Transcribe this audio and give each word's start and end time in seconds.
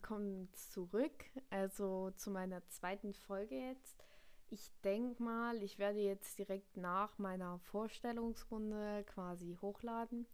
willkommen 0.00 0.48
zurück, 0.54 1.24
also 1.50 2.10
zu 2.12 2.30
meiner 2.30 2.66
zweiten 2.68 3.12
Folge 3.12 3.54
jetzt. 3.54 4.02
Ich 4.48 4.70
denke 4.82 5.22
mal, 5.22 5.62
ich 5.62 5.78
werde 5.78 5.98
jetzt 5.98 6.38
direkt 6.38 6.78
nach 6.78 7.18
meiner 7.18 7.58
Vorstellungsrunde 7.58 9.04
quasi 9.04 9.58
hochladen. 9.60 10.26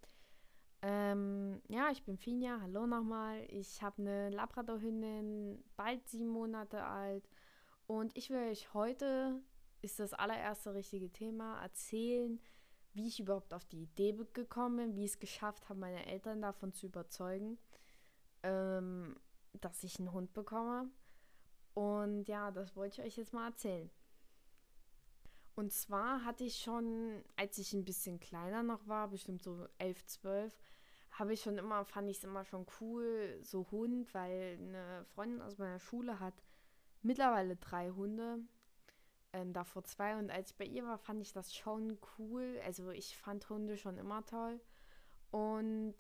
Ähm, 0.83 1.61
ja, 1.67 1.91
ich 1.91 2.05
bin 2.05 2.17
Finja, 2.17 2.61
hallo 2.61 2.87
nochmal. 2.87 3.45
Ich 3.49 3.83
habe 3.83 4.03
eine 4.03 4.31
Labradorhündin, 4.31 5.65
bald 5.75 6.07
sieben 6.09 6.31
Monate 6.31 6.85
alt. 6.85 7.29
Und 7.89 8.17
ich 8.17 8.31
will 8.31 8.51
euch 8.51 8.73
heute, 8.73 9.43
ist 9.83 9.99
das 9.99 10.13
allererste 10.13 10.75
richtige 10.75 11.11
Thema, 11.11 11.61
erzählen, 11.61 12.41
wie 12.95 13.09
ich 13.09 13.19
überhaupt 13.19 13.53
auf 13.53 13.65
die 13.65 13.83
Idee 13.83 14.17
gekommen 14.33 14.77
bin, 14.77 14.95
wie 14.95 15.05
ich 15.07 15.11
es 15.11 15.19
geschafft 15.19 15.69
habe, 15.69 15.81
meine 15.81 16.07
Eltern 16.07 16.41
davon 16.41 16.73
zu 16.73 16.87
überzeugen 16.87 17.59
ähm, 18.47 19.17
dass 19.61 19.85
ich 19.85 19.99
einen 19.99 20.13
Hund 20.13 20.33
bekomme. 20.33 20.91
Und 21.75 22.25
ja, 22.25 22.51
das 22.51 22.75
wollte 22.77 23.01
ich 23.01 23.07
euch 23.07 23.17
jetzt 23.17 23.33
mal 23.33 23.49
erzählen. 23.49 23.91
Und 25.55 25.73
zwar 25.73 26.25
hatte 26.25 26.45
ich 26.45 26.59
schon, 26.59 27.25
als 27.37 27.59
ich 27.59 27.73
ein 27.73 27.85
bisschen 27.85 28.21
kleiner 28.21 28.63
noch 28.63 28.87
war, 28.87 29.09
bestimmt 29.09 29.43
so 29.43 29.67
11, 29.79 30.05
12, 30.07 30.61
habe 31.13 31.33
ich 31.33 31.43
schon 31.43 31.57
immer, 31.57 31.85
fand 31.85 32.11
ich 32.11 32.19
es 32.19 32.25
immer 32.25 32.45
schon 32.45 32.67
cool, 32.81 33.39
so 33.41 33.67
Hund, 33.71 34.13
weil 34.13 34.59
eine 34.61 35.07
Freundin 35.15 35.41
aus 35.41 35.57
meiner 35.57 35.81
Schule 35.81 36.21
hat 36.21 36.35
mittlerweile 37.01 37.57
drei 37.57 37.91
Hunde, 37.91 38.41
ähm, 39.33 39.53
davor 39.53 39.85
zwei. 39.85 40.19
Und 40.19 40.31
als 40.31 40.51
ich 40.51 40.57
bei 40.57 40.67
ihr 40.67 40.85
war, 40.85 40.99
fand 40.99 41.23
ich 41.23 41.33
das 41.33 41.55
schon 41.55 41.99
cool. 42.19 42.61
Also 42.65 42.91
ich 42.91 43.17
fand 43.17 43.49
Hunde 43.49 43.77
schon 43.77 43.97
immer 43.97 44.25
toll. 44.27 44.61
Und 45.31 45.95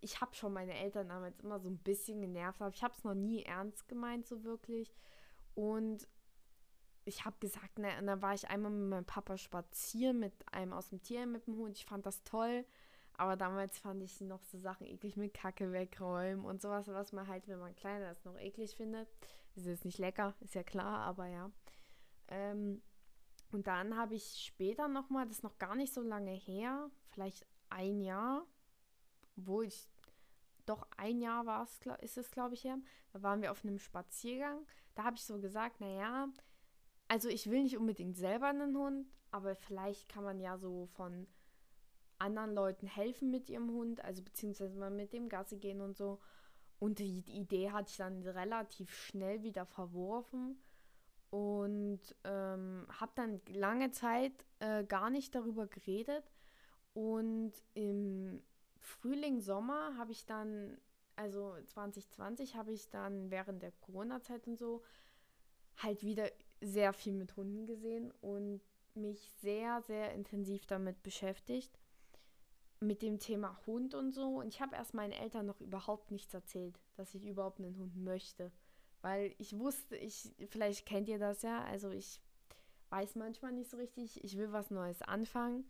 ich 0.00 0.20
habe 0.20 0.34
schon 0.34 0.52
meine 0.52 0.74
Eltern 0.74 1.08
damals 1.08 1.40
immer 1.40 1.58
so 1.58 1.68
ein 1.68 1.78
bisschen 1.78 2.20
genervt, 2.20 2.60
aber 2.60 2.74
ich 2.74 2.82
habe 2.82 2.94
es 2.96 3.04
noch 3.04 3.14
nie 3.14 3.42
ernst 3.42 3.88
gemeint, 3.88 4.26
so 4.26 4.44
wirklich. 4.44 4.94
Und 5.54 6.06
ich 7.04 7.24
habe 7.24 7.36
gesagt, 7.40 7.78
na, 7.78 7.98
und 7.98 8.06
dann 8.06 8.22
war 8.22 8.34
ich 8.34 8.48
einmal 8.48 8.70
mit 8.70 8.90
meinem 8.90 9.04
Papa 9.04 9.36
spazieren 9.36 10.18
mit 10.18 10.34
einem 10.52 10.72
aus 10.72 10.88
dem 10.90 11.02
Tier 11.02 11.26
mit 11.26 11.46
dem 11.46 11.56
Hund. 11.56 11.76
Ich 11.76 11.86
fand 11.86 12.04
das 12.04 12.22
toll. 12.24 12.64
Aber 13.18 13.36
damals 13.36 13.78
fand 13.78 14.02
ich 14.02 14.20
noch 14.20 14.42
so 14.44 14.58
Sachen 14.58 14.86
eklig 14.86 15.16
mit 15.16 15.32
Kacke 15.32 15.72
wegräumen 15.72 16.44
und 16.44 16.60
sowas, 16.60 16.86
was 16.88 17.12
man 17.12 17.26
halt, 17.26 17.48
wenn 17.48 17.58
man 17.58 17.74
kleiner 17.74 18.12
ist, 18.12 18.24
noch 18.26 18.38
eklig 18.38 18.76
findet. 18.76 19.08
Ist 19.54 19.66
jetzt 19.66 19.86
nicht 19.86 19.98
lecker, 19.98 20.34
ist 20.40 20.54
ja 20.54 20.62
klar, 20.62 20.98
aber 20.98 21.26
ja. 21.26 21.50
Ähm, 22.28 22.82
und 23.52 23.66
dann 23.66 23.96
habe 23.96 24.14
ich 24.14 24.44
später 24.44 24.86
nochmal, 24.88 25.26
das 25.26 25.38
ist 25.38 25.44
noch 25.44 25.58
gar 25.58 25.76
nicht 25.76 25.94
so 25.94 26.02
lange 26.02 26.32
her, 26.32 26.90
vielleicht 27.08 27.46
ein 27.70 28.02
Jahr, 28.02 28.44
wo 29.36 29.62
ich 29.62 29.88
doch 30.66 30.86
ein 30.96 31.20
Jahr 31.20 31.46
war 31.46 31.62
es, 31.62 31.80
ist 32.02 32.18
es, 32.18 32.30
glaube 32.30 32.54
ich, 32.54 32.64
her. 32.64 32.78
Da 33.12 33.22
waren 33.22 33.40
wir 33.40 33.52
auf 33.52 33.64
einem 33.64 33.78
Spaziergang. 33.78 34.66
Da 34.94 35.04
habe 35.04 35.16
ich 35.16 35.22
so 35.22 35.38
gesagt, 35.38 35.80
naja, 35.80 36.28
also 37.08 37.28
ich 37.28 37.48
will 37.50 37.62
nicht 37.62 37.78
unbedingt 37.78 38.16
selber 38.16 38.48
einen 38.48 38.76
Hund, 38.76 39.08
aber 39.30 39.54
vielleicht 39.54 40.08
kann 40.08 40.24
man 40.24 40.40
ja 40.40 40.58
so 40.58 40.86
von 40.86 41.28
anderen 42.18 42.54
Leuten 42.54 42.86
helfen 42.86 43.30
mit 43.30 43.48
ihrem 43.48 43.70
Hund, 43.70 44.02
also 44.04 44.22
beziehungsweise 44.22 44.76
mal 44.76 44.90
mit 44.90 45.12
dem 45.12 45.28
Gasse 45.28 45.58
gehen 45.58 45.80
und 45.80 45.96
so. 45.96 46.18
Und 46.78 46.98
die, 46.98 47.22
Idee 47.26 47.70
hatte 47.70 47.90
ich 47.90 47.96
dann 47.96 48.22
relativ 48.22 48.94
schnell 48.94 49.42
wieder 49.42 49.64
verworfen 49.64 50.60
und 51.30 52.00
ähm, 52.24 52.86
habe 53.00 53.12
dann 53.14 53.40
lange 53.48 53.90
Zeit 53.92 54.32
äh, 54.58 54.84
gar 54.84 55.10
nicht 55.10 55.34
darüber 55.34 55.66
geredet. 55.66 56.24
Und 56.92 57.52
im 57.74 58.42
Frühling, 58.86 59.40
Sommer 59.40 59.96
habe 59.98 60.12
ich 60.12 60.26
dann, 60.26 60.78
also 61.16 61.56
2020 61.66 62.54
habe 62.54 62.72
ich 62.72 62.88
dann 62.88 63.30
während 63.30 63.62
der 63.62 63.72
Corona-Zeit 63.72 64.46
und 64.46 64.56
so 64.56 64.82
halt 65.78 66.04
wieder 66.04 66.30
sehr 66.60 66.92
viel 66.92 67.12
mit 67.12 67.36
Hunden 67.36 67.66
gesehen 67.66 68.12
und 68.20 68.62
mich 68.94 69.32
sehr, 69.40 69.82
sehr 69.82 70.14
intensiv 70.14 70.66
damit 70.66 71.02
beschäftigt. 71.02 71.78
Mit 72.78 73.02
dem 73.02 73.18
Thema 73.18 73.58
Hund 73.66 73.94
und 73.94 74.12
so. 74.12 74.38
Und 74.38 74.48
ich 74.48 74.60
habe 74.60 74.76
erst 74.76 74.94
meinen 74.94 75.12
Eltern 75.12 75.46
noch 75.46 75.60
überhaupt 75.60 76.10
nichts 76.10 76.32
erzählt, 76.32 76.78
dass 76.94 77.14
ich 77.14 77.26
überhaupt 77.26 77.58
einen 77.58 77.76
Hund 77.76 77.96
möchte. 77.96 78.52
Weil 79.02 79.34
ich 79.38 79.58
wusste, 79.58 79.96
ich, 79.96 80.30
vielleicht 80.48 80.86
kennt 80.86 81.08
ihr 81.08 81.18
das 81.18 81.42
ja, 81.42 81.64
also 81.64 81.90
ich 81.90 82.20
weiß 82.90 83.16
manchmal 83.16 83.52
nicht 83.52 83.68
so 83.68 83.78
richtig, 83.78 84.22
ich 84.22 84.38
will 84.38 84.52
was 84.52 84.70
Neues 84.70 85.02
anfangen 85.02 85.64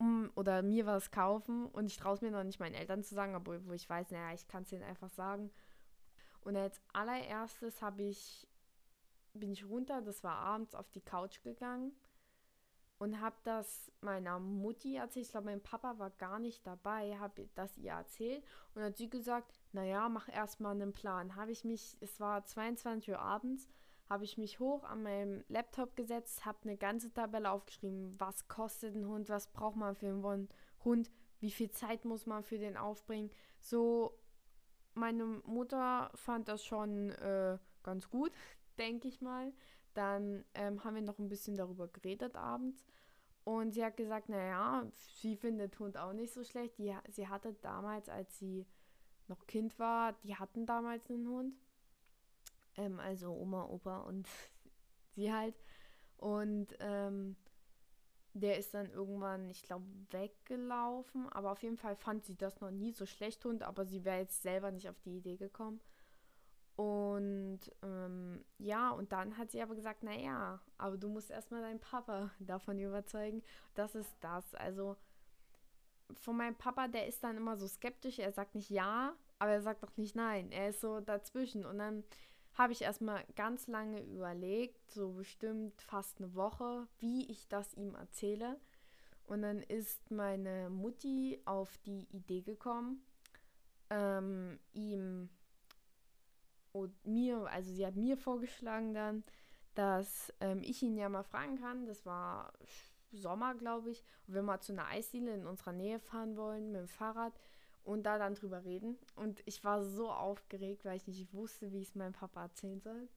um, 0.00 0.30
oder 0.34 0.62
mir 0.62 0.86
was 0.86 1.10
kaufen 1.10 1.66
und 1.66 1.86
ich 1.86 1.98
traue 1.98 2.14
es 2.14 2.22
mir 2.22 2.30
noch 2.30 2.42
nicht 2.42 2.58
meinen 2.58 2.74
Eltern 2.74 3.02
zu 3.02 3.14
sagen, 3.14 3.34
obwohl 3.34 3.64
wo 3.66 3.72
ich 3.72 3.88
weiß, 3.88 4.10
naja, 4.10 4.32
ich 4.34 4.48
kann 4.48 4.62
es 4.62 4.72
ihnen 4.72 4.82
einfach 4.82 5.10
sagen. 5.10 5.50
Und 6.40 6.56
als 6.56 6.80
allererstes 6.94 7.82
habe 7.82 8.02
ich, 8.02 8.48
bin 9.34 9.52
ich 9.52 9.66
runter, 9.66 10.00
das 10.00 10.24
war 10.24 10.36
abends 10.36 10.74
auf 10.74 10.90
die 10.90 11.02
Couch 11.02 11.42
gegangen 11.42 11.92
und 12.98 13.20
habe 13.20 13.36
das 13.44 13.92
meiner 14.00 14.38
Mutti 14.38 14.96
erzählt. 14.96 15.26
Ich 15.26 15.32
glaube, 15.32 15.46
mein 15.46 15.62
Papa 15.62 15.98
war 15.98 16.10
gar 16.10 16.38
nicht 16.38 16.66
dabei, 16.66 17.18
habe 17.18 17.48
das 17.54 17.76
ihr 17.76 17.92
erzählt 17.92 18.42
und 18.74 18.82
hat 18.82 18.96
sie 18.96 19.10
gesagt, 19.10 19.60
naja, 19.72 20.08
mach 20.08 20.30
erstmal 20.30 20.72
einen 20.72 20.94
Plan. 20.94 21.36
Habe 21.36 21.52
ich 21.52 21.62
mich, 21.62 21.98
es 22.00 22.20
war 22.20 22.46
22 22.46 23.10
Uhr 23.10 23.18
abends, 23.18 23.68
habe 24.10 24.24
ich 24.24 24.36
mich 24.36 24.58
hoch 24.58 24.82
an 24.82 25.04
meinem 25.04 25.44
Laptop 25.48 25.94
gesetzt, 25.94 26.44
habe 26.44 26.58
eine 26.64 26.76
ganze 26.76 27.12
Tabelle 27.12 27.48
aufgeschrieben, 27.48 28.18
was 28.18 28.48
kostet 28.48 28.96
ein 28.96 29.06
Hund, 29.06 29.28
was 29.28 29.46
braucht 29.46 29.76
man 29.76 29.94
für 29.94 30.08
einen 30.08 30.48
Hund, 30.84 31.10
wie 31.38 31.52
viel 31.52 31.70
Zeit 31.70 32.04
muss 32.04 32.26
man 32.26 32.42
für 32.42 32.58
den 32.58 32.76
aufbringen. 32.76 33.30
So, 33.60 34.18
meine 34.94 35.24
Mutter 35.24 36.10
fand 36.16 36.48
das 36.48 36.64
schon 36.64 37.10
äh, 37.10 37.56
ganz 37.84 38.10
gut, 38.10 38.32
denke 38.78 39.06
ich 39.06 39.20
mal. 39.20 39.52
Dann 39.94 40.44
ähm, 40.54 40.82
haben 40.82 40.96
wir 40.96 41.02
noch 41.02 41.20
ein 41.20 41.28
bisschen 41.28 41.56
darüber 41.56 41.86
geredet 41.86 42.34
abends. 42.34 42.84
Und 43.44 43.72
sie 43.72 43.84
hat 43.84 43.96
gesagt, 43.96 44.28
naja, 44.28 44.86
sie 45.20 45.36
findet 45.36 45.78
Hund 45.78 45.96
auch 45.96 46.12
nicht 46.12 46.32
so 46.32 46.42
schlecht. 46.42 46.78
Die, 46.78 46.94
sie 47.08 47.28
hatte 47.28 47.54
damals, 47.54 48.08
als 48.08 48.38
sie 48.38 48.66
noch 49.28 49.46
Kind 49.46 49.78
war, 49.78 50.14
die 50.24 50.34
hatten 50.34 50.66
damals 50.66 51.08
einen 51.08 51.28
Hund. 51.28 51.54
Ähm, 52.80 53.00
also 53.00 53.32
Oma, 53.32 53.64
Opa 53.64 53.98
und 53.98 54.28
sie 55.14 55.32
halt. 55.32 55.54
Und 56.16 56.68
ähm, 56.80 57.36
der 58.34 58.58
ist 58.58 58.74
dann 58.74 58.90
irgendwann, 58.90 59.48
ich 59.50 59.62
glaube, 59.62 59.86
weggelaufen. 60.10 61.28
Aber 61.30 61.52
auf 61.52 61.62
jeden 61.62 61.76
Fall 61.76 61.96
fand 61.96 62.24
sie 62.24 62.36
das 62.36 62.60
noch 62.60 62.70
nie 62.70 62.92
so 62.92 63.06
schlecht 63.06 63.44
und 63.46 63.62
aber 63.62 63.84
sie 63.84 64.04
wäre 64.04 64.18
jetzt 64.18 64.42
selber 64.42 64.70
nicht 64.70 64.88
auf 64.88 65.00
die 65.00 65.16
Idee 65.16 65.36
gekommen. 65.36 65.80
Und 66.76 67.60
ähm, 67.82 68.44
ja, 68.58 68.90
und 68.90 69.12
dann 69.12 69.36
hat 69.36 69.50
sie 69.50 69.60
aber 69.60 69.74
gesagt, 69.74 70.02
naja, 70.02 70.60
aber 70.78 70.96
du 70.96 71.08
musst 71.08 71.30
erstmal 71.30 71.60
deinen 71.60 71.80
Papa 71.80 72.30
davon 72.38 72.78
überzeugen. 72.78 73.42
Das 73.74 73.94
ist 73.94 74.16
das. 74.20 74.54
Also 74.54 74.96
von 76.14 76.36
meinem 76.36 76.54
Papa, 76.56 76.88
der 76.88 77.06
ist 77.06 77.22
dann 77.22 77.36
immer 77.36 77.56
so 77.56 77.66
skeptisch. 77.66 78.18
Er 78.18 78.32
sagt 78.32 78.54
nicht 78.54 78.70
ja, 78.70 79.14
aber 79.38 79.52
er 79.52 79.62
sagt 79.62 79.84
auch 79.84 79.96
nicht 79.96 80.16
nein. 80.16 80.52
Er 80.52 80.70
ist 80.70 80.80
so 80.80 81.00
dazwischen. 81.00 81.66
Und 81.66 81.78
dann 81.78 82.04
habe 82.54 82.72
ich 82.72 82.82
erstmal 82.82 83.24
ganz 83.36 83.66
lange 83.66 84.02
überlegt, 84.02 84.90
so 84.90 85.12
bestimmt 85.12 85.80
fast 85.82 86.18
eine 86.18 86.34
Woche, 86.34 86.86
wie 86.98 87.30
ich 87.30 87.48
das 87.48 87.74
ihm 87.74 87.94
erzähle. 87.94 88.60
Und 89.24 89.42
dann 89.42 89.62
ist 89.62 90.10
meine 90.10 90.70
Mutti 90.70 91.40
auf 91.44 91.78
die 91.86 92.06
Idee 92.10 92.42
gekommen, 92.42 93.04
ähm, 93.88 94.58
ihm 94.72 95.28
und 96.72 97.06
mir, 97.06 97.46
also 97.46 97.72
sie 97.72 97.86
hat 97.86 97.96
mir 97.96 98.16
vorgeschlagen 98.16 98.94
dann, 98.94 99.24
dass 99.74 100.32
ähm, 100.40 100.62
ich 100.62 100.82
ihn 100.82 100.96
ja 100.96 101.08
mal 101.08 101.22
fragen 101.22 101.60
kann. 101.60 101.86
Das 101.86 102.04
war 102.06 102.52
Sommer, 103.12 103.54
glaube 103.54 103.90
ich, 103.90 104.04
und 104.26 104.34
wir 104.34 104.42
mal 104.42 104.60
zu 104.60 104.72
einer 104.72 104.86
Eisdiele 104.86 105.34
in 105.34 105.46
unserer 105.46 105.72
Nähe 105.72 105.98
fahren 105.98 106.36
wollen 106.36 106.72
mit 106.72 106.80
dem 106.80 106.88
Fahrrad 106.88 107.32
und 107.90 108.04
da 108.04 108.18
dann 108.18 108.34
drüber 108.34 108.64
reden. 108.64 108.96
Und 109.16 109.42
ich 109.46 109.64
war 109.64 109.84
so 109.84 110.10
aufgeregt, 110.10 110.84
weil 110.84 110.96
ich 110.96 111.06
nicht 111.06 111.32
wusste, 111.34 111.72
wie 111.72 111.80
ich 111.80 111.88
es 111.88 111.94
meinem 111.94 112.12
Papa 112.12 112.42
erzählen 112.44 112.80
soll. 112.80 113.08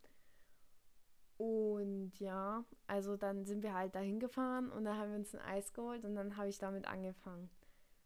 Und 1.37 2.19
ja, 2.19 2.63
also 2.87 3.17
dann 3.17 3.45
sind 3.45 3.63
wir 3.63 3.73
halt 3.73 3.95
dahin 3.95 4.19
gefahren 4.19 4.71
und 4.71 4.85
dann 4.85 4.97
haben 4.97 5.11
wir 5.11 5.17
uns 5.17 5.33
ein 5.35 5.41
Eis 5.41 5.73
geholt 5.73 6.05
und 6.05 6.15
dann 6.15 6.37
habe 6.37 6.49
ich 6.49 6.57
damit 6.57 6.87
angefangen. 6.87 7.49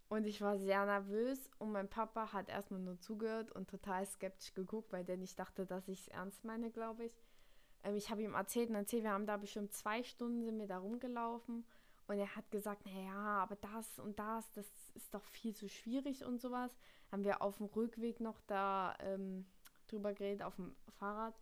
Und 0.09 0.25
ich 0.25 0.41
war 0.41 0.57
sehr 0.57 0.85
nervös 0.85 1.49
und 1.57 1.71
mein 1.71 1.89
Papa 1.89 2.31
hat 2.31 2.49
erstmal 2.49 2.79
nur 2.79 2.99
zugehört 2.99 3.51
und 3.51 3.69
total 3.69 4.05
skeptisch 4.05 4.53
geguckt, 4.53 4.91
weil 4.93 5.03
der 5.03 5.17
nicht 5.17 5.37
dachte, 5.37 5.65
dass 5.65 5.87
ich 5.89 6.01
es 6.01 6.07
ernst 6.07 6.45
meine, 6.45 6.71
glaube 6.71 7.05
ich. 7.05 7.15
Ähm, 7.83 7.95
ich 7.95 8.09
habe 8.09 8.23
ihm 8.23 8.33
erzählt 8.33 8.69
und 8.69 8.75
erzählt, 8.75 9.03
wir 9.03 9.11
haben 9.11 9.25
da 9.25 9.37
bestimmt 9.37 9.73
zwei 9.73 10.03
Stunden 10.03 10.43
sind 10.43 10.59
wir 10.59 10.67
da 10.67 10.77
rumgelaufen 10.77 11.65
und 12.07 12.19
er 12.19 12.35
hat 12.35 12.49
gesagt, 12.51 12.85
naja, 12.85 13.13
aber 13.13 13.55
das 13.57 13.99
und 13.99 14.17
das, 14.17 14.49
das 14.53 14.65
ist 14.95 15.13
doch 15.13 15.23
viel 15.25 15.53
zu 15.53 15.67
schwierig 15.67 16.23
und 16.23 16.39
sowas. 16.39 16.71
Haben 17.11 17.23
wir 17.23 17.41
auf 17.41 17.57
dem 17.57 17.67
Rückweg 17.67 18.19
noch 18.21 18.39
da 18.47 18.95
ähm, 18.99 19.45
drüber 19.87 20.13
geredet, 20.13 20.43
auf 20.43 20.55
dem 20.55 20.75
Fahrrad. 20.97 21.35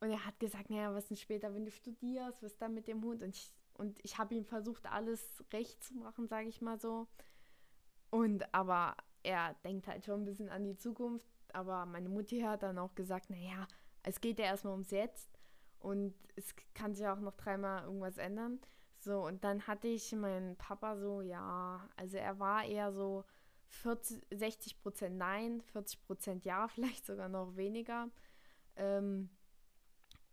Und 0.00 0.10
er 0.10 0.24
hat 0.24 0.38
gesagt, 0.40 0.70
naja, 0.70 0.94
was 0.94 1.08
denn 1.08 1.16
später, 1.16 1.54
wenn 1.54 1.64
du 1.64 1.70
studierst, 1.70 2.42
was 2.42 2.56
dann 2.56 2.74
mit 2.74 2.88
dem 2.88 3.02
Hund? 3.02 3.22
Und 3.22 3.36
ich, 3.36 3.52
und 3.74 3.98
ich 4.02 4.16
habe 4.16 4.34
ihm 4.34 4.44
versucht, 4.44 4.86
alles 4.86 5.44
recht 5.52 5.82
zu 5.82 5.94
machen, 5.94 6.26
sage 6.26 6.48
ich 6.48 6.62
mal 6.62 6.78
so. 6.80 7.06
Und 8.10 8.52
aber 8.54 8.96
er 9.22 9.54
denkt 9.64 9.86
halt 9.86 10.04
schon 10.04 10.22
ein 10.22 10.24
bisschen 10.24 10.48
an 10.48 10.64
die 10.64 10.76
Zukunft. 10.76 11.26
aber 11.52 11.84
meine 11.86 12.08
Mutti 12.08 12.40
hat 12.40 12.62
dann 12.62 12.78
auch 12.78 12.94
gesagt, 12.94 13.30
naja, 13.30 13.66
es 14.02 14.20
geht 14.20 14.38
ja 14.38 14.46
erstmal 14.46 14.72
ums 14.72 14.90
Jetzt 14.90 15.28
und 15.80 16.14
es 16.36 16.54
kann 16.74 16.94
sich 16.94 17.06
auch 17.06 17.20
noch 17.20 17.34
dreimal 17.34 17.84
irgendwas 17.84 18.16
ändern. 18.16 18.60
So, 19.08 19.24
und 19.24 19.42
dann 19.42 19.66
hatte 19.66 19.88
ich 19.88 20.12
meinen 20.12 20.54
Papa 20.56 20.98
so, 20.98 21.22
ja, 21.22 21.80
also 21.96 22.18
er 22.18 22.38
war 22.38 22.66
eher 22.66 22.92
so 22.92 23.24
40, 23.68 24.20
60 24.30 24.82
Prozent 24.82 25.16
Nein, 25.16 25.62
40 25.62 26.02
Prozent 26.04 26.44
Ja, 26.44 26.68
vielleicht 26.74 27.06
sogar 27.06 27.30
noch 27.30 27.56
weniger. 27.56 28.10
Ähm, 28.76 29.30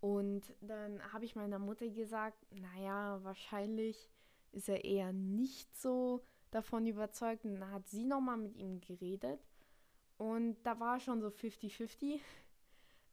und 0.01 0.53
dann 0.59 1.01
habe 1.13 1.23
ich 1.23 1.37
meiner 1.37 1.57
Mutter 1.57 1.87
gesagt, 1.87 2.45
naja, 2.51 3.23
wahrscheinlich 3.23 4.11
ist 4.51 4.67
er 4.67 4.83
eher 4.83 5.13
nicht 5.13 5.73
so 5.77 6.25
davon 6.51 6.85
überzeugt. 6.85 7.45
Und 7.45 7.61
dann 7.61 7.71
hat 7.71 7.87
sie 7.87 8.03
nochmal 8.03 8.35
mit 8.35 8.57
ihm 8.57 8.81
geredet. 8.81 9.39
Und 10.17 10.61
da 10.63 10.77
war 10.81 10.99
schon 10.99 11.21
so 11.21 11.29
50-50. 11.29 12.19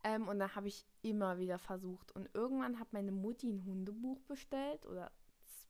Ähm, 0.04 0.26
und 0.26 0.40
dann 0.40 0.56
habe 0.56 0.66
ich 0.66 0.84
immer 1.02 1.38
wieder 1.38 1.60
versucht. 1.60 2.10
Und 2.16 2.28
irgendwann 2.34 2.80
hat 2.80 2.92
meine 2.92 3.12
Mutti 3.12 3.48
ein 3.48 3.64
Hundebuch 3.64 4.18
bestellt 4.22 4.84
oder 4.84 5.12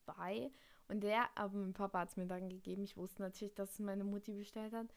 zwei. 0.05 0.51
Und 0.89 1.01
der, 1.01 1.27
aber 1.37 1.57
mein 1.57 1.73
Papa 1.73 2.01
hat 2.01 2.11
es 2.11 2.17
mir 2.17 2.27
dann 2.27 2.49
gegeben. 2.49 2.85
Ich 2.85 2.97
wusste 2.97 3.23
natürlich, 3.23 3.55
dass 3.55 3.73
es 3.73 3.79
meine 3.79 4.05
Mutti 4.05 4.33
bestellt 4.33 4.73
hat. 4.73 4.89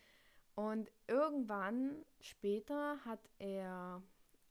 Und 0.55 0.91
irgendwann 1.07 2.03
später 2.19 2.97
hat 3.05 3.19
er 3.39 4.01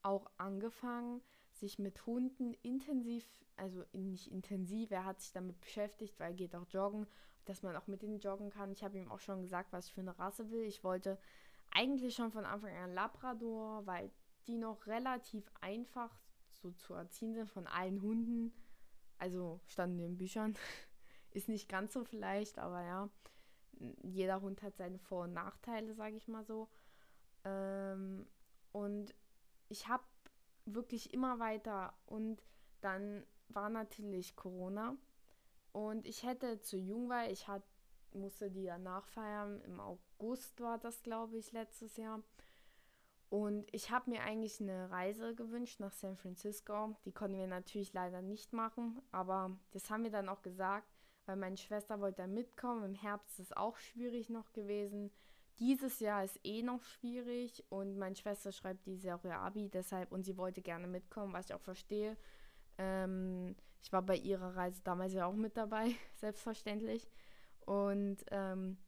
auch 0.03 0.31
angefangen, 0.37 1.23
sich 1.51 1.79
mit 1.79 2.05
Hunden 2.07 2.55
intensiv, 2.63 3.27
also 3.57 3.85
nicht 3.93 4.31
intensiv, 4.31 4.91
er 4.91 5.05
hat 5.05 5.21
sich 5.21 5.33
damit 5.33 5.61
beschäftigt, 5.61 6.19
weil 6.19 6.33
er 6.33 6.37
geht 6.37 6.55
auch 6.55 6.67
joggen, 6.69 7.07
dass 7.47 7.63
man 7.63 7.77
auch 7.77 7.87
mit 7.87 8.03
denen 8.03 8.19
joggen 8.19 8.51
kann. 8.51 8.73
Ich 8.73 8.85
habe 8.85 8.99
ihm 8.99 9.11
auch 9.11 9.21
schon 9.21 9.43
gesagt, 9.43 9.73
was 9.73 9.87
ich 9.87 9.95
für 9.95 10.01
eine 10.01 10.19
Rasse 10.19 10.51
will. 10.51 10.63
Ich 10.63 10.85
wollte 10.85 11.19
eigentlich 11.73 12.15
schon 12.15 12.33
von 12.33 12.45
Anfang 12.45 12.75
an 12.77 12.95
Labrador, 12.95 13.87
weil 13.87 14.11
die 14.47 14.57
noch 14.57 14.87
relativ 14.87 15.51
einfach 15.61 16.11
so 16.53 16.71
zu 16.73 16.95
erziehen 16.95 17.35
sind 17.35 17.51
von 17.51 17.67
allen 17.67 18.01
Hunden. 18.03 18.53
Also 19.19 19.61
standen 19.67 19.99
in 19.99 20.13
den 20.13 20.19
Büchern. 20.19 20.55
Ist 21.31 21.49
nicht 21.49 21.69
ganz 21.69 21.93
so 21.93 22.05
vielleicht, 22.05 22.59
aber 22.59 22.83
ja. 22.83 23.09
Jeder 24.03 24.41
Hund 24.41 24.63
hat 24.63 24.77
seine 24.77 24.99
Vor- 24.99 25.25
und 25.25 25.33
Nachteile, 25.33 25.95
sage 25.95 26.17
ich 26.17 26.29
mal 26.29 26.45
so. 26.45 26.69
Ähm, 27.45 28.27
und 28.73 29.15
ich 29.69 29.89
habe 29.89 30.05
wirklich 30.65 31.13
immer 31.13 31.39
weiter 31.41 31.93
und 32.07 32.43
dann 32.81 33.27
war 33.49 33.69
natürlich 33.69 34.37
Corona 34.37 34.97
und 35.75 36.07
ich 36.07 36.23
hätte 36.23 36.61
zu 36.61 36.79
jung, 36.79 37.09
weil 37.09 37.33
ich 37.33 37.49
hat, 37.49 37.65
musste 38.13 38.49
die 38.49 38.63
ja 38.63 38.79
nachfeiern. 38.79 39.61
Im 39.63 39.81
August 39.81 40.61
war 40.61 40.79
das, 40.79 41.03
glaube 41.03 41.37
ich, 41.37 41.51
letztes 41.51 41.97
Jahr. 41.97 42.23
Und 43.35 43.67
ich 43.73 43.91
habe 43.91 44.11
mir 44.11 44.23
eigentlich 44.23 44.61
eine 44.61 44.93
Reise 44.93 45.35
gewünscht 45.35 45.81
nach 45.81 45.91
San 45.91 46.17
Francisco. 46.17 46.97
Die 47.05 47.11
konnten 47.11 47.37
wir 47.37 47.49
natürlich 47.49 47.93
leider 47.93 48.23
nicht 48.23 48.53
machen, 48.53 49.03
aber 49.11 49.59
das 49.73 49.91
haben 49.91 50.05
wir 50.05 50.13
dann 50.13 50.29
auch 50.29 50.41
gesagt, 50.41 50.87
weil 51.27 51.35
meine 51.35 51.57
Schwester 51.57 51.99
wollte 51.99 52.23
da 52.23 52.27
mitkommen. 52.29 52.85
Im 52.85 52.95
Herbst 52.95 53.41
ist 53.41 53.47
es 53.47 53.57
auch 53.57 53.77
schwierig 53.77 54.31
noch 54.31 54.53
gewesen. 54.53 55.11
Dieses 55.59 55.99
Jahr 55.99 56.23
ist 56.23 56.39
eh 56.45 56.63
noch 56.63 56.81
schwierig 56.85 57.65
und 57.71 57.99
meine 57.99 58.15
Schwester 58.15 58.53
schreibt 58.53 58.87
dieses 58.87 59.03
Jahr 59.03 59.19
ihr 59.25 59.37
Abi, 59.37 59.69
deshalb 59.69 60.13
und 60.13 60.23
sie 60.23 60.37
wollte 60.37 60.63
gerne 60.63 60.87
mitkommen, 60.87 61.33
was 61.33 61.47
ich 61.47 61.55
auch 61.55 61.61
verstehe. 61.61 62.17
Ähm, 62.79 63.57
ich 63.83 63.93
war 63.93 64.03
bei 64.03 64.15
ihrer 64.15 64.55
Reise 64.55 64.81
damals 64.85 65.13
ja 65.13 65.27
auch 65.27 65.35
mit 65.35 65.57
dabei, 65.57 65.91
selbstverständlich. 66.15 67.11
Und 67.67 68.19
ähm, 68.31 68.79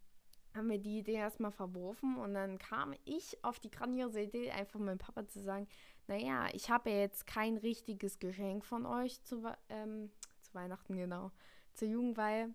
haben 0.57 0.71
wir 0.71 0.79
die 0.79 0.99
Idee 0.99 1.15
erstmal 1.15 1.53
verworfen 1.53 2.17
und 2.17 2.35
dann 2.35 2.59
kam 2.59 2.95
ich 3.05 3.43
auf 3.45 3.59
die 3.59 3.71
grandiose 3.71 4.23
Idee, 4.23 4.51
einfach 4.51 4.81
meinem 4.81 4.99
Papa 4.99 5.27
zu 5.27 5.41
sagen, 5.41 5.69
naja, 6.09 6.47
ich 6.53 6.71
habe 6.71 6.91
ja 6.91 6.99
jetzt 6.99 7.27
kein 7.27 7.57
richtiges 7.57 8.19
Geschenk 8.19 8.65
von 8.65 8.87
euch 8.87 9.23
zu, 9.23 9.43
ähm, 9.69 10.11
zu 10.41 10.55
Weihnachten, 10.55 10.97
genau, 10.97 11.33
zur 11.73 11.89
Jugendweihe. 11.89 12.55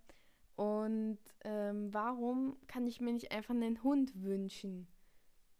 Und 0.56 1.20
ähm, 1.44 1.94
warum 1.94 2.58
kann 2.68 2.86
ich 2.88 3.02
mir 3.02 3.14
nicht 3.14 3.32
einfach 3.32 3.54
einen 3.54 3.82
Hund 3.84 4.12
wünschen? 4.22 4.88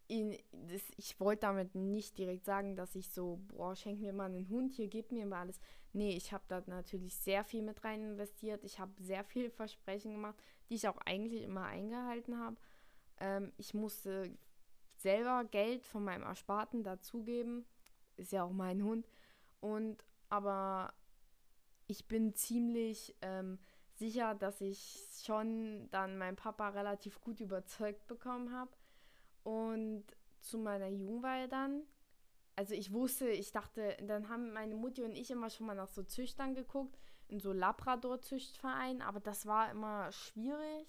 In, 0.08 0.36
das, 0.52 0.82
ich 0.96 1.18
wollte 1.20 1.42
damit 1.42 1.74
nicht 1.74 2.18
direkt 2.18 2.44
sagen, 2.44 2.76
dass 2.76 2.94
ich 2.94 3.10
so, 3.10 3.40
boah, 3.48 3.74
schenk 3.74 4.00
mir 4.00 4.12
mal 4.12 4.26
einen 4.26 4.48
Hund, 4.48 4.72
hier 4.72 4.88
gib 4.88 5.10
mir 5.10 5.26
mal 5.26 5.40
alles. 5.40 5.60
Nee, 5.92 6.16
ich 6.16 6.32
habe 6.32 6.44
da 6.48 6.62
natürlich 6.66 7.14
sehr 7.14 7.44
viel 7.44 7.62
mit 7.62 7.84
rein 7.84 8.02
investiert. 8.02 8.64
Ich 8.64 8.80
habe 8.80 8.92
sehr 8.98 9.24
viel 9.24 9.50
Versprechen 9.50 10.12
gemacht, 10.12 10.36
die 10.68 10.74
ich 10.74 10.88
auch 10.88 10.98
eigentlich 11.04 11.42
immer 11.42 11.66
eingehalten 11.66 12.38
habe. 12.38 12.56
Ähm, 13.20 13.52
ich 13.58 13.74
musste 13.74 14.36
selber 14.96 15.44
Geld 15.44 15.84
von 15.84 16.04
meinem 16.04 16.22
Ersparten 16.22 16.82
dazugeben. 16.82 17.66
Ist 18.16 18.32
ja 18.32 18.44
auch 18.44 18.52
mein 18.52 18.82
Hund. 18.82 19.06
Und 19.60 20.04
aber 20.30 20.94
ich 21.88 22.08
bin 22.08 22.34
ziemlich 22.34 23.14
ähm, 23.20 23.58
sicher, 23.94 24.34
dass 24.34 24.62
ich 24.62 25.06
schon 25.22 25.90
dann 25.90 26.16
meinen 26.16 26.36
Papa 26.36 26.70
relativ 26.70 27.20
gut 27.20 27.40
überzeugt 27.40 28.06
bekommen 28.06 28.52
habe. 28.52 28.70
Und 29.42 30.04
zu 30.40 30.58
meiner 30.58 30.88
Jugendweihe 30.88 31.48
dann, 31.48 31.82
also 32.56 32.74
ich 32.74 32.92
wusste, 32.92 33.28
ich 33.28 33.52
dachte, 33.52 33.96
dann 34.02 34.28
haben 34.28 34.52
meine 34.52 34.74
Mutti 34.74 35.02
und 35.02 35.14
ich 35.14 35.30
immer 35.30 35.50
schon 35.50 35.66
mal 35.66 35.74
nach 35.74 35.88
so 35.88 36.02
Züchtern 36.02 36.54
geguckt, 36.54 36.98
in 37.28 37.40
so 37.40 37.52
Labrador-Züchtverein, 37.52 39.00
aber 39.00 39.20
das 39.20 39.46
war 39.46 39.70
immer 39.70 40.12
schwierig, 40.12 40.86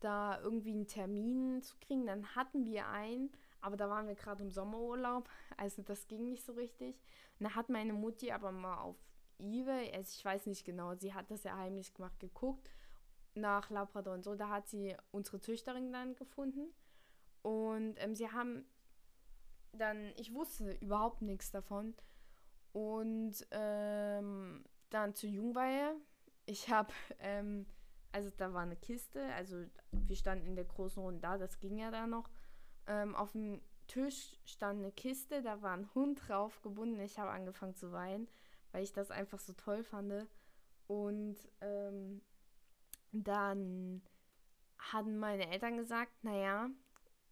da 0.00 0.38
irgendwie 0.40 0.72
einen 0.72 0.86
Termin 0.86 1.62
zu 1.62 1.76
kriegen. 1.78 2.06
Dann 2.06 2.34
hatten 2.34 2.66
wir 2.66 2.88
einen, 2.88 3.30
aber 3.60 3.76
da 3.76 3.88
waren 3.88 4.06
wir 4.06 4.14
gerade 4.14 4.42
im 4.42 4.50
Sommerurlaub, 4.50 5.28
also 5.56 5.82
das 5.82 6.08
ging 6.08 6.28
nicht 6.28 6.44
so 6.44 6.52
richtig. 6.52 7.00
Und 7.38 7.44
da 7.44 7.54
hat 7.54 7.70
meine 7.70 7.94
Mutti 7.94 8.32
aber 8.32 8.52
mal 8.52 8.78
auf 8.78 8.96
eBay, 9.38 9.92
also 9.94 10.12
ich 10.16 10.24
weiß 10.24 10.46
nicht 10.46 10.64
genau, 10.64 10.94
sie 10.94 11.14
hat 11.14 11.30
das 11.30 11.44
ja 11.44 11.56
heimlich 11.56 11.94
gemacht, 11.94 12.20
geguckt 12.20 12.70
nach 13.34 13.70
Labrador 13.70 14.14
und 14.14 14.24
so. 14.24 14.34
Da 14.34 14.50
hat 14.50 14.68
sie 14.68 14.94
unsere 15.10 15.40
Züchterin 15.40 15.92
dann 15.92 16.14
gefunden. 16.14 16.72
Und 17.42 17.94
ähm, 17.96 18.14
sie 18.14 18.30
haben 18.30 18.66
dann, 19.72 20.12
ich 20.16 20.32
wusste 20.34 20.72
überhaupt 20.80 21.22
nichts 21.22 21.50
davon. 21.50 21.94
Und 22.72 23.34
ähm, 23.50 24.64
dann 24.90 25.14
zur 25.14 25.30
Jungweihe. 25.30 25.94
Ich 26.46 26.70
habe, 26.70 26.92
ähm, 27.20 27.66
also 28.12 28.30
da 28.36 28.52
war 28.52 28.62
eine 28.62 28.76
Kiste, 28.76 29.22
also 29.34 29.64
wir 29.90 30.16
standen 30.16 30.46
in 30.46 30.56
der 30.56 30.64
großen 30.64 31.02
Runde 31.02 31.20
da, 31.20 31.38
das 31.38 31.60
ging 31.60 31.78
ja 31.78 31.90
da 31.90 32.06
noch. 32.06 32.28
Ähm, 32.86 33.14
auf 33.14 33.32
dem 33.32 33.60
Tisch 33.86 34.38
stand 34.44 34.80
eine 34.80 34.92
Kiste, 34.92 35.42
da 35.42 35.62
war 35.62 35.74
ein 35.76 35.92
Hund 35.94 36.28
drauf 36.28 36.60
gebunden. 36.62 37.00
Ich 37.00 37.18
habe 37.18 37.30
angefangen 37.30 37.74
zu 37.74 37.92
weinen 37.92 38.28
weil 38.72 38.82
ich 38.82 38.92
das 38.92 39.10
einfach 39.10 39.38
so 39.38 39.52
toll 39.52 39.84
fand. 39.84 40.26
Und 40.88 41.36
ähm, 41.60 42.22
dann 43.12 44.02
hatten 44.78 45.18
meine 45.18 45.48
Eltern 45.48 45.76
gesagt, 45.76 46.12
naja, 46.24 46.70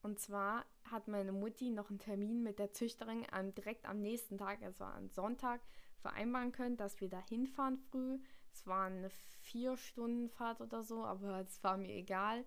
und 0.03 0.19
zwar 0.19 0.65
hat 0.91 1.09
meine 1.09 1.33
Mutti 1.33 1.71
noch 1.71 1.91
einen 1.91 1.99
Termin 1.99 2.43
mit 2.43 2.59
der 2.59 2.73
Züchterin 2.73 3.27
am, 3.31 3.55
direkt 3.55 3.87
am 3.87 4.01
nächsten 4.01 4.39
Tag, 4.39 4.63
also 4.63 4.85
am 4.85 5.09
Sonntag, 5.09 5.61
vereinbaren 6.01 6.53
können, 6.53 6.77
dass 6.77 7.01
wir 7.01 7.09
da 7.09 7.21
hinfahren 7.21 7.77
früh. 7.77 8.19
Es 8.53 8.67
war 8.67 8.87
eine 8.87 9.11
vier 9.43 9.77
Stunden 9.77 10.31
Fahrt 10.31 10.61
oder 10.61 10.83
so, 10.83 11.05
aber 11.05 11.41
es 11.41 11.63
war 11.63 11.77
mir 11.77 11.95
egal, 11.95 12.45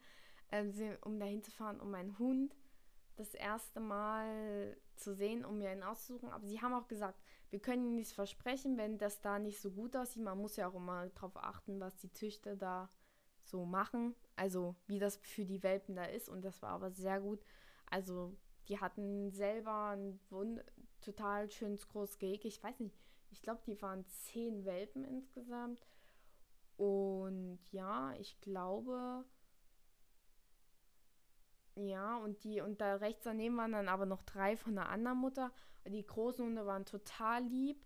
äh, 0.49 0.65
um 1.01 1.19
da 1.19 1.25
hinzufahren, 1.25 1.79
um 1.79 1.91
meinen 1.91 2.17
Hund 2.17 2.55
das 3.15 3.33
erste 3.35 3.79
Mal 3.79 4.75
zu 4.95 5.13
sehen, 5.13 5.45
um 5.45 5.59
mir 5.59 5.69
einen 5.69 5.83
auszusuchen. 5.83 6.29
Aber 6.29 6.45
sie 6.47 6.61
haben 6.61 6.73
auch 6.73 6.87
gesagt, 6.87 7.19
wir 7.51 7.59
können 7.59 7.85
Ihnen 7.85 7.95
nichts 7.95 8.13
versprechen, 8.13 8.77
wenn 8.77 8.97
das 8.97 9.21
da 9.21 9.37
nicht 9.37 9.61
so 9.61 9.71
gut 9.71 9.95
aussieht. 9.95 10.23
Man 10.23 10.39
muss 10.39 10.55
ja 10.55 10.67
auch 10.67 10.75
immer 10.75 11.07
darauf 11.09 11.37
achten, 11.37 11.79
was 11.79 11.95
die 11.97 12.11
Züchter 12.11 12.55
da 12.55 12.89
so 13.43 13.65
machen. 13.65 14.15
Also 14.35 14.75
wie 14.87 14.99
das 14.99 15.17
für 15.17 15.45
die 15.45 15.63
Welpen 15.63 15.95
da 15.95 16.05
ist. 16.05 16.29
Und 16.29 16.43
das 16.43 16.61
war 16.61 16.71
aber 16.71 16.91
sehr 16.91 17.19
gut. 17.19 17.45
Also 17.89 18.35
die 18.67 18.79
hatten 18.79 19.31
selber 19.31 19.89
ein 19.89 20.19
Wund 20.29 20.63
total 21.01 21.49
schönes 21.49 21.87
großes 21.87 22.17
Gehege. 22.17 22.47
Ich 22.47 22.63
weiß 22.63 22.79
nicht, 22.79 22.97
ich 23.31 23.41
glaube, 23.41 23.61
die 23.65 23.81
waren 23.81 24.05
zehn 24.07 24.65
Welpen 24.65 25.03
insgesamt. 25.03 25.85
Und 26.77 27.59
ja, 27.71 28.13
ich 28.19 28.39
glaube, 28.41 29.25
ja, 31.75 32.17
und 32.17 32.43
die, 32.43 32.61
und 32.61 32.81
da 32.81 32.95
rechts 32.95 33.23
daneben 33.23 33.57
waren 33.57 33.71
dann 33.71 33.89
aber 33.89 34.05
noch 34.05 34.21
drei 34.23 34.55
von 34.55 34.77
einer 34.77 34.89
anderen 34.89 35.17
Mutter. 35.17 35.51
Die 35.87 36.05
großen 36.05 36.45
Hunde 36.45 36.65
waren 36.65 36.85
total 36.85 37.43
lieb. 37.43 37.83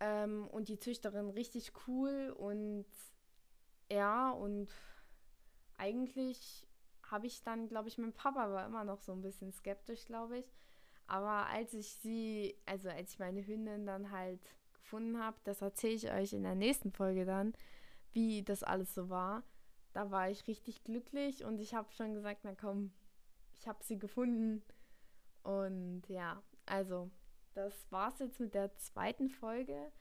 Ähm, 0.00 0.46
und 0.48 0.68
die 0.68 0.78
Züchterin 0.78 1.30
richtig 1.30 1.72
cool. 1.86 2.34
Und 2.36 2.86
ja, 3.92 4.30
und 4.30 4.68
eigentlich 5.76 6.66
habe 7.10 7.26
ich 7.26 7.42
dann, 7.42 7.68
glaube 7.68 7.88
ich, 7.88 7.98
mein 7.98 8.12
Papa 8.12 8.50
war 8.50 8.66
immer 8.66 8.84
noch 8.84 9.00
so 9.00 9.12
ein 9.12 9.22
bisschen 9.22 9.52
skeptisch, 9.52 10.06
glaube 10.06 10.38
ich. 10.38 10.52
Aber 11.06 11.46
als 11.46 11.74
ich 11.74 11.88
sie, 11.96 12.56
also 12.66 12.88
als 12.88 13.12
ich 13.14 13.18
meine 13.18 13.46
Hündin 13.46 13.86
dann 13.86 14.10
halt 14.10 14.40
gefunden 14.74 15.18
habe, 15.18 15.36
das 15.44 15.62
erzähle 15.62 15.94
ich 15.94 16.10
euch 16.10 16.32
in 16.32 16.42
der 16.42 16.54
nächsten 16.54 16.92
Folge 16.92 17.24
dann, 17.24 17.54
wie 18.12 18.42
das 18.42 18.62
alles 18.62 18.94
so 18.94 19.08
war 19.08 19.42
da 19.92 20.10
war 20.10 20.30
ich 20.30 20.46
richtig 20.46 20.84
glücklich 20.84 21.44
und 21.44 21.60
ich 21.60 21.74
habe 21.74 21.92
schon 21.92 22.14
gesagt, 22.14 22.40
na 22.44 22.54
komm, 22.54 22.92
ich 23.54 23.68
habe 23.68 23.82
sie 23.84 23.98
gefunden 23.98 24.62
Und 25.44 26.04
ja, 26.08 26.42
also 26.66 27.10
das 27.54 27.90
war's 27.92 28.18
jetzt 28.20 28.40
mit 28.40 28.54
der 28.54 28.76
zweiten 28.78 29.28
Folge. 29.30 29.92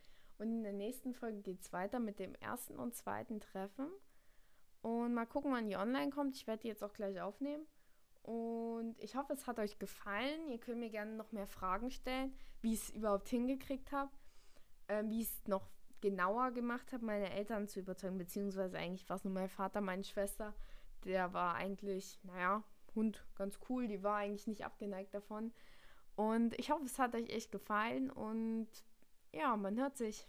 Und 0.41 0.49
in 0.49 0.63
der 0.63 0.73
nächsten 0.73 1.13
Folge 1.13 1.39
geht 1.41 1.61
es 1.61 1.71
weiter 1.71 1.99
mit 1.99 2.17
dem 2.17 2.33
ersten 2.33 2.79
und 2.79 2.95
zweiten 2.95 3.39
Treffen. 3.39 3.85
Und 4.81 5.13
mal 5.13 5.27
gucken, 5.27 5.51
wann 5.51 5.67
die 5.67 5.75
online 5.75 6.09
kommt. 6.09 6.35
Ich 6.35 6.47
werde 6.47 6.63
die 6.63 6.67
jetzt 6.69 6.83
auch 6.83 6.93
gleich 6.93 7.21
aufnehmen. 7.21 7.67
Und 8.23 8.95
ich 8.97 9.15
hoffe, 9.15 9.33
es 9.33 9.45
hat 9.45 9.59
euch 9.59 9.77
gefallen. 9.77 10.49
Ihr 10.49 10.57
könnt 10.57 10.79
mir 10.79 10.89
gerne 10.89 11.11
noch 11.11 11.31
mehr 11.31 11.45
Fragen 11.45 11.91
stellen, 11.91 12.33
wie 12.61 12.73
ich 12.73 12.81
es 12.81 12.89
überhaupt 12.89 13.29
hingekriegt 13.29 13.91
habe, 13.91 14.09
äh, 14.87 15.03
wie 15.05 15.21
ich 15.21 15.27
es 15.27 15.47
noch 15.47 15.69
genauer 16.01 16.49
gemacht 16.49 16.91
habe, 16.91 17.05
meine 17.05 17.29
Eltern 17.29 17.67
zu 17.67 17.79
überzeugen, 17.79 18.17
beziehungsweise 18.17 18.79
eigentlich 18.79 19.07
war 19.07 19.17
es 19.17 19.23
nur 19.23 19.35
mein 19.35 19.47
Vater, 19.47 19.79
meine 19.79 20.03
Schwester, 20.03 20.55
der 21.05 21.33
war 21.33 21.53
eigentlich, 21.53 22.19
naja, 22.23 22.63
Hund 22.95 23.23
ganz 23.35 23.59
cool, 23.69 23.87
die 23.87 24.01
war 24.01 24.15
eigentlich 24.15 24.47
nicht 24.47 24.65
abgeneigt 24.65 25.13
davon. 25.13 25.53
Und 26.15 26.57
ich 26.57 26.71
hoffe, 26.71 26.85
es 26.85 26.97
hat 26.97 27.13
euch 27.13 27.29
echt 27.29 27.51
gefallen 27.51 28.09
und 28.09 28.67
ja, 29.33 29.55
man 29.57 29.77
hört 29.77 29.97
sich. 29.97 30.27